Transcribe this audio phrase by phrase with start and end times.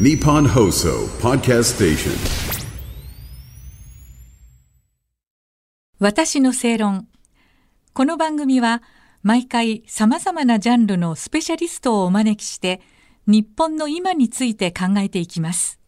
[0.00, 2.12] Nippon Hoso Podcast Station.
[5.98, 7.08] 私の正論。
[7.92, 8.82] この番組は
[9.22, 12.80] 毎回様々なジャンルのスペシャリストをお招きして
[13.26, 15.78] 日本の今について考えていきます。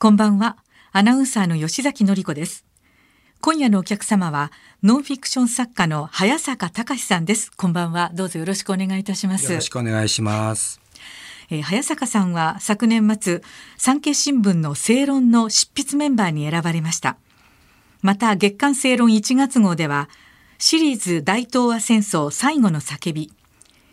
[0.00, 0.56] こんばんは。
[0.90, 2.66] アナウンサーの吉崎のり子です。
[3.40, 4.50] 今夜のお客様は
[4.82, 7.52] ノンフィクション作家の早坂隆さんです。
[7.52, 8.10] こんばんは。
[8.12, 9.52] どうぞよろしくお願いいたします。
[9.52, 10.81] よろしくお願いします。
[11.50, 13.42] えー早坂さんは昨年末
[13.76, 17.16] 産経新聞の正論の執筆メンバーに選ばれました。
[18.00, 20.08] また月刊正論1月号では
[20.58, 23.32] シリーズ大東亜戦争最後の叫び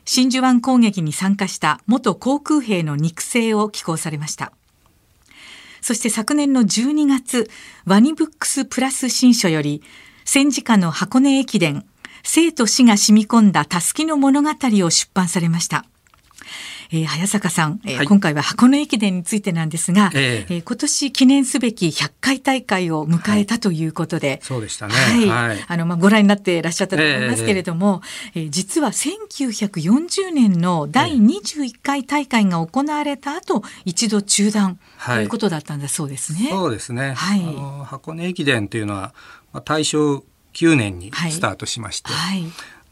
[0.06, 4.52] 真珠湾攻撃に参加した元航空兵の肉声を寄稿されました。
[5.82, 7.50] そして昨年の12月
[7.86, 9.82] ワニブックスプラス新書より
[10.26, 11.86] 戦時下の箱根駅伝
[12.24, 15.86] 生と死が染み込んだたすきの物語を出版されました。
[16.92, 24.94] えー早坂さん、えーはい今回は箱根駅伝についてなんですが、えええー今年記念すべき100回大会を迎えたということで、そうでしたね。
[24.94, 25.66] はい、はい。
[25.68, 28.02] あのまあご覧になっていらっしゃったと思いますけれども、
[28.36, 34.82] えー実は1940年の第21回大会が行われた後、一度中断と
[35.12, 36.50] はいいうことだったんだそうですね。
[36.50, 37.14] そうですね。
[37.14, 39.14] はいあの箱根駅伝というのは、
[39.54, 42.44] まあ、大正9年にはいスタートしまして、はい、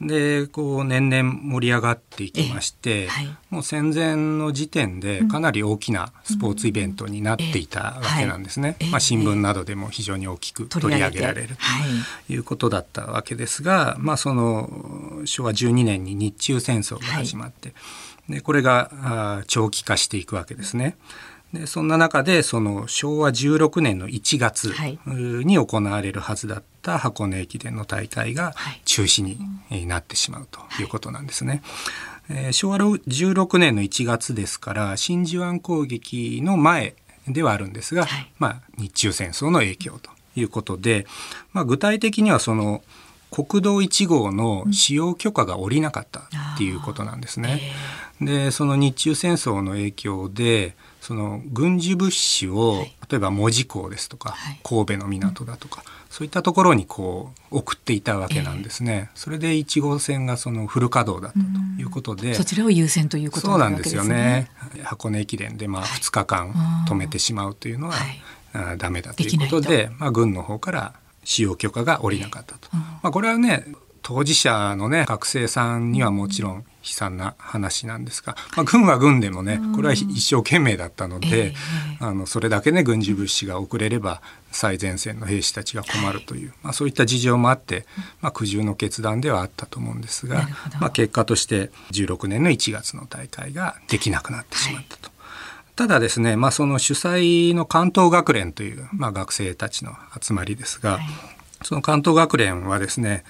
[0.02, 3.38] でこう年々盛り上がっていきまして、ええはい。
[3.50, 8.76] もう戦前の時点でかなり大きなスポーツイベントになっていたわけなんですね。
[8.80, 11.89] ええまあ、新聞などでも非常に大きく取り上げられるはい、
[12.28, 17.73] ということだったわけですが、まあ、その昭和12年に日中戦争が始まって、
[18.30, 20.95] でこれが長期化していくわけですね。
[21.53, 24.73] でそんな中でその昭和16年の1月
[25.45, 28.81] に行われるはずだった箱根駅伝の大会がはい。
[28.86, 29.38] 中止に
[29.70, 30.84] えーなってしまうとい。
[30.84, 31.62] うことなんですね。
[32.30, 36.95] えー昭和16年の1月ですから真珠湾攻撃の前
[37.28, 38.32] ではあるんですが、はい。
[38.39, 41.06] まあ、日中戦争の影響ということで、
[41.54, 42.84] まあ、具体的にはその
[43.30, 47.61] 国道1号の使用許可が下りなかったっていうことなんですね。
[48.21, 52.93] でその日中戦争の影響でその軍事物資を、はい。
[53.10, 54.60] 例えば門司港ですとか、はい。
[54.61, 59.10] 神戸の港だとか、そういったところにこう送っていたわけなんですね。
[59.15, 61.39] それで1号線がそのフル稼働だった
[61.77, 64.49] ということで、そちらを優先ということそうなわけですなんですよね。
[64.76, 64.83] ね。。
[64.83, 66.52] 箱根駅伝でまあ2日間
[66.89, 68.21] 止めてしまうというのは、はい。
[68.54, 70.94] あーダメだということでで、まあ、軍の方から
[71.27, 72.70] 使用許可が下りなかったと。
[72.73, 73.65] まあ、これはね
[74.02, 81.54] 当事者のね学生さんにはもちろん悲惨な話なんですが、まあ、軍は軍でもねこれは一生懸命だったのえで、え
[81.99, 84.21] あのそれだけね軍事物資が遅れれば
[84.54, 87.86] 最前線の兵士たちが困るという、まあ、そういった事情もあって、
[88.21, 90.48] まあ、苦渋の決断ではあったと思うんですが
[90.80, 95.17] まあ、結果として16年の1月の大会ができなくなってしまったと。
[95.77, 101.02] ただですね、まあ、その主催の関東学連という、まあ、学生たちの集まりですが、はい
[101.64, 103.23] その関東学連はですね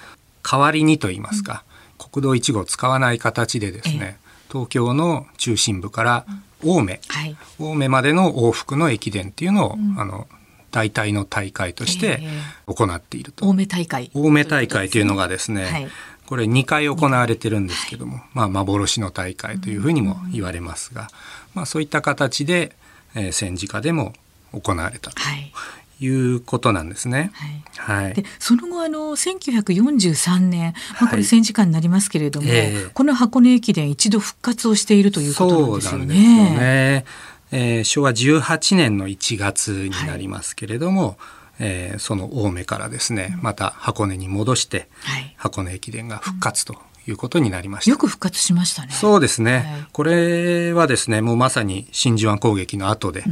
[0.43, 1.63] 代わりにといいますか、
[1.97, 4.17] 国道1号を使わない形でですね、
[4.49, 6.25] 東京の中心部から
[6.63, 7.35] 青梅、はい。
[7.59, 10.27] 青梅までの往復の駅伝っていうのを、あの
[10.71, 12.29] 大体の大会としてえ
[12.65, 13.45] 行っていると。
[13.45, 14.09] 青梅大会。
[14.15, 15.87] 青梅大会というのがですね、はい
[16.27, 21.07] これ2回行われてるんですけども、まあ、幻の大会というふうにも言われますが、
[21.55, 22.75] まあ、そういった形で、
[23.15, 24.13] えー戦時下でも
[24.51, 25.51] 行われたとはい。
[25.99, 27.31] いうことなんですね。
[27.33, 28.03] はい。
[28.03, 36.57] はいでその後あの1943年、まあ、こはいれ戦時下になりますけれども、ええこの箱根駅伝一度復活をしているということなんですよそうなんですよね。
[36.57, 37.05] ね。
[37.51, 41.17] えー昭和18年の1月になりますけれども、
[41.59, 45.33] えーその青梅からですねまた箱根に戻してはい。
[45.37, 46.75] 箱根駅伝が復活と
[47.07, 47.91] いうことになりました。
[47.91, 48.91] よく復活しましたね。
[48.91, 53.23] そうですね、はいこれはですねもうまさに真珠湾攻撃の後で、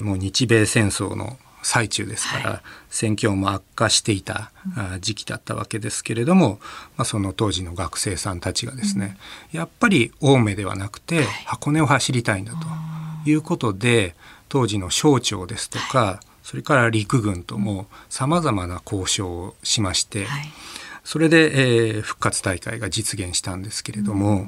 [0.00, 2.60] もう日米戦争の最中ですから、はい。
[2.90, 6.60] 戦況も悪化していたあ時期だったわけですけれども、
[6.96, 9.16] まあ、その当時の学生さんたちがですね、
[9.52, 14.14] やっぱり青梅ではなくて箱根を走りたいんだということで
[14.48, 20.52] 当時の省庁ですとか、それから陸軍ともさまざまな交渉をしまして、はい。
[21.04, 24.46] それで、えー復活大会が実現したんですけれども、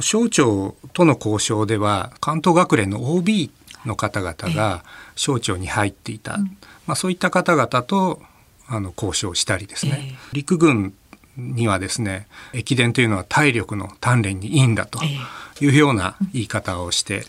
[0.00, 3.50] 省庁との交渉では関東学連の OB
[3.84, 4.84] の方々が
[5.16, 6.38] 省庁に入っていた、
[6.86, 8.20] まあ、そういった方々と
[8.68, 10.16] あの交渉したりですね、ええ。
[10.32, 10.94] 陸軍
[11.36, 15.00] にはですね駅伝というのは体力の鍛錬にいいんだと
[15.60, 17.24] いうような言い方をして、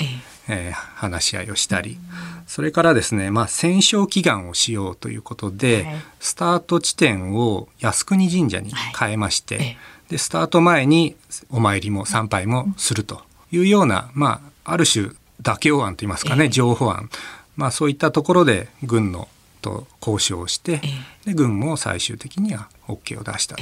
[0.50, 1.98] えええー話し合いをしたり、
[2.46, 5.96] それからですね、まあ、戦勝祈願をしようということで、はい。
[6.19, 9.78] スタート地点を靖国神社に変えまして、ええ。
[10.10, 11.16] でスタート前に
[11.51, 15.12] お参りも参拝もするというような、まあ、ある種
[15.42, 16.50] 妥協案といいますかね、ええ。
[16.50, 17.10] 譲歩案、
[17.56, 19.30] まあ、そういったところで軍の
[19.62, 20.81] と交渉をして、
[21.25, 23.62] で軍も最終的には OK を出したと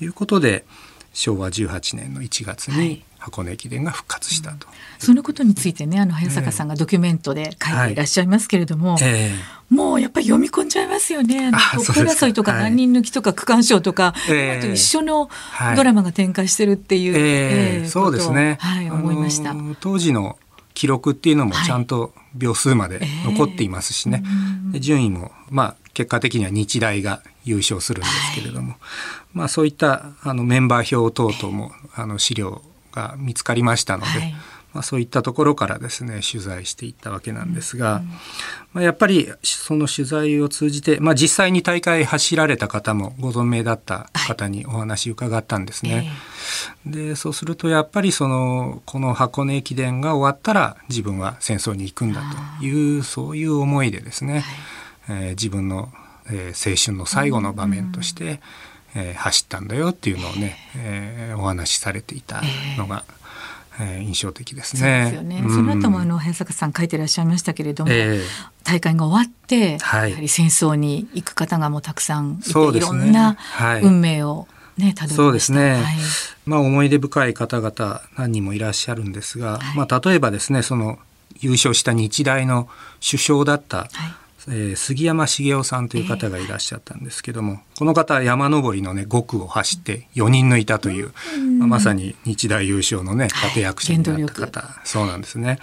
[0.00, 0.64] いうことで、
[1.12, 2.88] 昭和18年の1月はい。
[2.88, 4.66] に箱根駅伝が復活したと。
[4.98, 9.32] そのことについてねあの早坂さんがドキュメントで書いていらっしゃいますけれども、え
[9.70, 11.50] もうやっぱり読み込んじゃいますよね。
[11.50, 12.52] 争いとか。
[12.52, 17.82] はい何人抜きとか区間賞とか、ええあと一緒のはいドラマが展開してるっていう、ええ。
[17.84, 19.54] えそうですね、ことをはい、あの思いました。
[19.80, 20.38] 当時の
[20.74, 24.22] 記録っていうのもはいちゃんと秒数まで残っていますしね、
[24.70, 28.74] で順位もまあ結果的には日大が優勝するんですけれども、
[29.32, 32.62] まあそういったあのメンバー表等々もあの資料
[32.94, 34.34] が見つかりましたので、はい。
[34.74, 38.02] まあ、そういったところからですね取材していったわけなんですが、
[38.72, 46.10] まあ、やっぱりその取材を通じて、まあ、実際に大会走られた方もご存命だった方にお話伺ったんですね。
[46.84, 52.20] でそうするとやっぱりそのこの箱根駅伝が終わったら自分は戦争に行くんだ
[52.58, 54.44] というそういう思いでですね、
[55.08, 55.92] えー自分の、
[56.26, 58.40] えー青春の最後の場面として、
[58.94, 62.42] えー走ったんだよっていうのをね、えーお話しされていた
[62.78, 63.04] のが、
[63.80, 64.02] えー。
[64.02, 65.04] 印象的ですそうね。
[65.04, 65.42] ですよね。
[65.44, 65.50] うん。
[65.54, 68.24] その後もあの早坂さん書いてらっしゃいましたけれども、ええ。
[68.62, 70.10] 大会が終わって、はい。
[70.10, 72.80] やはり戦争に行く方がもうたくさんいて、ね。
[72.80, 73.82] ろんなはい。
[73.82, 74.46] 運命を
[74.78, 75.14] ね、たどりました。
[75.16, 75.82] そうですね、はい。
[76.46, 79.76] まあ思い出深い方々何人もいらっしゃるんですが、はい。
[79.76, 80.98] まあ例えばですねその
[81.40, 82.68] 優勝した日大の
[83.04, 83.88] 首相だった、はい
[84.48, 91.12] えー杉山茂雄さんという方がいらっしゃったんですけども、この方は山登りのね5区を走って4人抜いたという、
[91.58, 93.48] まあまさに日大優勝のねはい。
[93.50, 95.58] 立役者になった方、そうなんですね。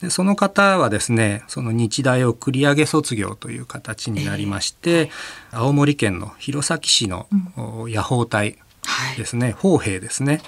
[0.00, 5.10] でその方はですねその日大を繰り上げ卒業という形になりまして、
[5.52, 9.16] 青森県の弘前市の、お野砲隊はい。
[9.16, 10.40] ですね砲兵ですね、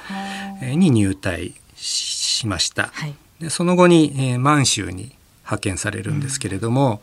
[0.63, 2.91] えーに入隊ししました。
[2.93, 3.15] はい。
[3.41, 5.15] でその後に、えー満州に
[5.47, 7.01] 派遣されるんですけれども、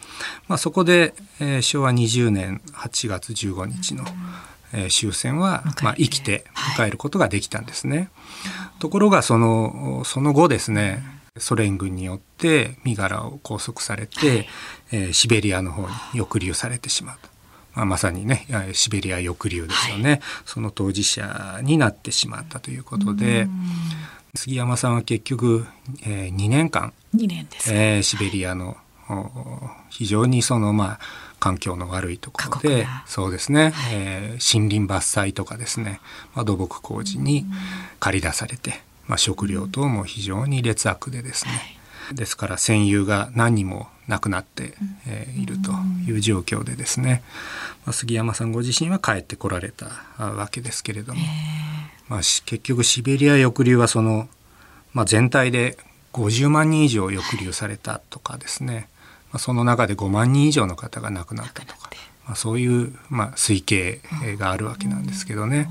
[0.49, 4.03] まあ、そこで、えー昭和20年8月15日の、
[4.73, 6.85] えー終戦はまあ、生きてはい。
[6.85, 8.09] 迎えることができたんですね。
[8.79, 11.03] ところがそのその後ですね
[11.37, 14.47] ソ連軍によって身柄を拘束されて、
[14.91, 15.87] えーシベリアの方に
[16.19, 17.29] 抑留されてしまうと。
[17.75, 23.47] まあ、まさにねえーシベリア抑留ですよね、その当事者になってしまったということで、
[24.35, 25.67] 杉山さんは結局、
[26.07, 27.71] えー2年間、2年です。
[27.71, 28.77] えーシベリアの
[29.07, 30.99] お非常にそのまあ
[31.39, 35.99] 環境の悪いところでそうですね、えー森林伐採とかですね、
[36.33, 37.45] まあ、土木工事に
[37.99, 41.51] 駆り出されて、まあ、食料等も非常に劣悪でですね、
[42.11, 44.73] ですから戦友が何人も亡くなって、
[45.05, 45.71] えーいると
[46.09, 47.21] いう状況でですね、
[47.85, 51.21] まあ、杉山さんご自身は帰ってこられたあわけですけれども、
[52.09, 54.27] まあ、し結局シベリア抑留はその、
[54.93, 55.77] まあ、全体で
[56.13, 58.87] 50万人以上抑留されたとかですね、
[59.31, 61.89] まあ、その中で5万人以上の方が亡くなったとか、
[62.25, 64.01] まあ、そういう、まあ、推計
[64.37, 65.67] があるわけなんですけどね、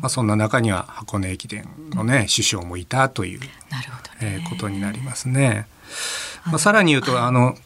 [0.00, 3.40] まあ、そんな中には箱根駅伝のね首相もいたという、
[3.70, 4.44] なるほどえね。
[4.46, 5.66] ーことになりますね。
[6.46, 7.56] まあ、さらに言うとあの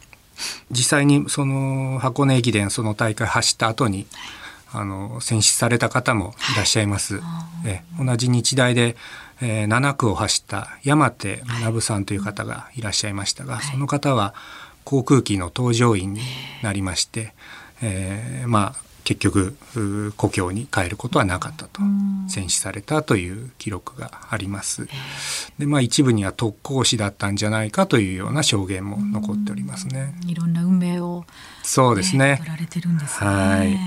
[0.71, 4.07] 実際にその箱根駅伝その大会走った後に
[4.71, 6.57] あの選出された方もい。
[6.57, 7.21] らっしゃいます。
[7.65, 8.95] え同じ日大で、
[9.41, 14.33] えー7区を走った山手学さんという方がいらっしゃいましたが、その方は
[14.83, 16.21] 航空機の搭乗員に
[16.61, 17.33] なりまして、
[17.81, 21.81] えーまあ結局う故郷に帰ることはなかったと。
[22.27, 24.87] 戦死されたという記録があります。
[25.57, 30.13] でまあ一部には特攻士だったんじゃないかというような証言も残っておりますね。
[30.27, 31.25] いろんな運命を、
[31.63, 32.49] そうですね取。
[32.49, 33.27] られてるんですね。
[33.27, 33.79] はい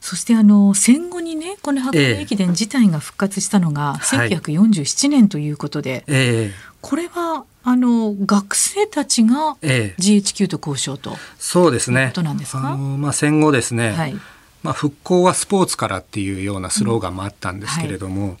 [0.00, 9.94] そしてあの戦後にねこの箱根駅伝自体が復活したのがはい1947年ということで、えこれはあの学生たちがええ。
[9.98, 12.08] え GHQ と交渉と、そうですね。
[12.08, 12.58] ことなんですか？
[12.58, 13.92] あのまあ戦後ですね。
[13.92, 14.16] はい。
[14.60, 18.38] まあ、復興はスポーツからっていうようなスローガンもあったんですけれども、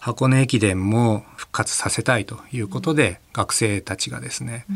[0.00, 4.66] 箱根駅伝も復活させたいということで、学生たちがですね、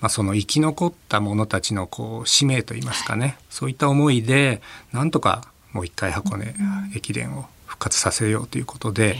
[0.00, 4.60] まあ、その生き残った者たちのこう使命といいますかねそういった思いで
[4.92, 6.54] なんとかもう一回箱根
[6.94, 9.16] 駅伝を復活させようということで、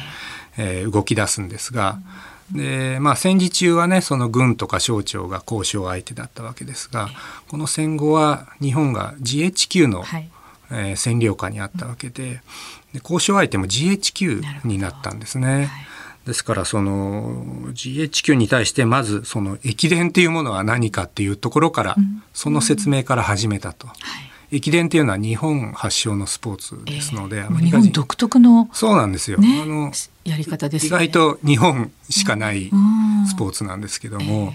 [0.59, 1.99] えー動き出すんですが。
[2.52, 7.09] でまあ、戦時中はねその軍とか省庁が交渉相手だったわけですが
[7.47, 10.28] この戦後は日本が GHQ の、はい。
[10.73, 12.42] えー占領下にあったわけで
[12.92, 15.71] で交渉相手も GHQ になったんですね。
[16.26, 21.97] ですからその GHQ に対してまずその駅伝というものは何かっていうところから、
[22.35, 23.88] その説明から始めたと。
[24.52, 29.38] 駅伝っていうのは日本発祥のスポーツですので、えー日本独特の、そうなんですよ。
[29.38, 29.92] ねあの
[30.25, 30.90] やり方ですね。
[30.90, 34.52] 外と日本しかないうんスポーツなんですけども、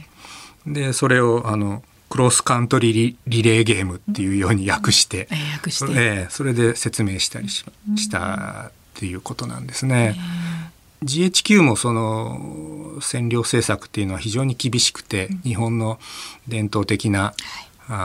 [0.67, 5.27] でそれをあのクロスカントリーリレーゲームっていうように訳して、
[5.65, 10.15] えして、えー、それで説明したりししたっていうことなんですね。
[11.03, 15.99] GHQ もその占領政策っていうのは非常に厳しくて、日本の
[16.47, 17.33] 伝統的な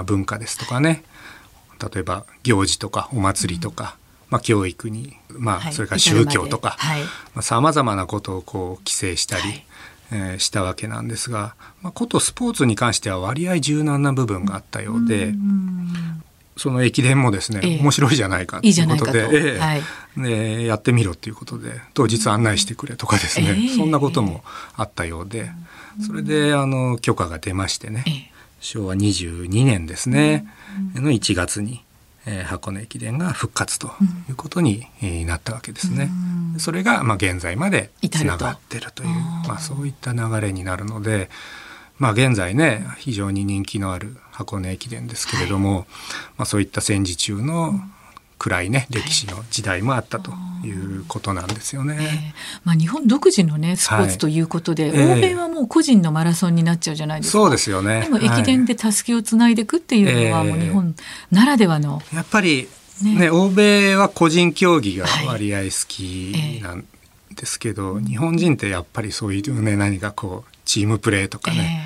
[0.05, 1.03] 文化ですとかね
[1.81, 3.97] 例えば行事とかお祭りとか、
[4.29, 6.77] まあ、教育に、まあ、それから宗教とか
[7.41, 9.43] さまざ、まなことをこう規制したり、
[10.13, 15.35] えー、したわけなんですが、まあ、ことスポーツに関しては割合柔軟な部分があったようで。
[16.57, 19.83] その駅伝もですね、えー、面白いじゃないかということで、えーはい、
[20.19, 24.45] でやってみろということで当日案内してくれとかですね、えー、そんなことも
[24.77, 25.51] あったようで
[26.07, 28.05] それであの許可が出ましてね、
[28.61, 30.47] 昭和22年ですね、
[30.95, 31.83] の1月に
[32.27, 33.89] えー、箱根駅伝が復活と
[34.29, 36.11] いうことに、えなったわけですね。
[36.59, 39.09] それがまあ現在までつながってるという
[39.49, 41.31] まあ、そういった流れになるので、
[41.99, 45.87] まあ、現在ね非常に人気のある箱根駅伝ですけれども、はい、
[46.39, 47.81] まあ、そういった戦時中の
[48.41, 50.33] 暗いね歴史の時代もあったと
[50.65, 51.95] いうことなんですよね。
[51.95, 52.09] はい、え。
[52.09, 52.11] ー、
[52.65, 57.39] まあ、日本独自のねスポーツということで、はい、欧米はもう個人のマラソンになっちゃうじゃないですか。
[57.39, 58.01] そうですよね。
[58.01, 60.95] でも駅伝でたすきをつないでいくっていうのはもう日本
[61.31, 62.01] ならではの。
[62.15, 62.67] やっぱり
[63.03, 66.87] ね、ね、欧米は個人競技が割合好きなん
[67.35, 71.85] ですけど、はいえー、日本人ってやっぱりそういうね何かこうチームプレーとかね、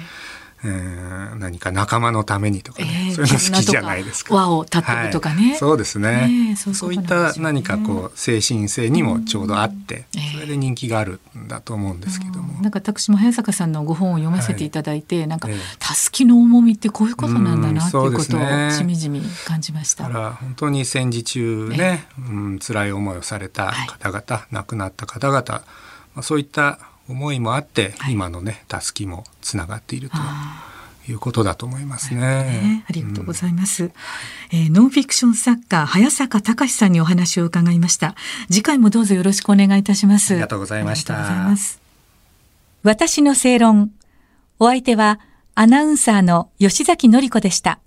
[0.64, 4.34] えーえ何か仲間のためにとかね、えー、そういうの好きじゃないですか。
[4.34, 12.62] 輪を立てるとかね、はい、そうですね、えー、そういった何かこう精神性にもちょうどあって、うん、それで人気があるんだと思うんですけども。
[12.62, 20.04] なんか私も早坂さんのご本を読ませていただいて、はい、なんか、たすきの重みってこういうことなんだなっていうことをしみじみ感じました。
[20.04, 25.62] だから本当に戦時中ね、えー、うん、辛い思いをされた方々、はい、亡くなった方々、
[26.14, 26.78] まあ、そういった
[27.08, 30.16] 思いもあって、はい、今のねたすきもつながっていると。
[31.06, 32.20] いうことだと思いますね。
[32.20, 33.92] ねありがとうございます、うん、
[34.52, 38.14] えー、ノンフィクション作家早坂隆さんにお話を伺いました。
[38.50, 40.32] 次回もどうぞよろしくお願いいたします。
[40.32, 41.54] ありがとうございました。
[42.82, 43.92] 私の正論。
[44.58, 45.20] お相手は
[45.54, 47.80] アナウンサーの吉崎紀子でした。